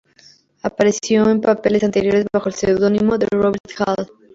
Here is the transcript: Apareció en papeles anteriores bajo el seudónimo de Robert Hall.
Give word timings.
Apareció 0.63 1.29
en 1.29 1.41
papeles 1.41 1.83
anteriores 1.83 2.25
bajo 2.33 2.49
el 2.49 2.55
seudónimo 2.55 3.19
de 3.19 3.27
Robert 3.29 3.69
Hall. 3.77 4.07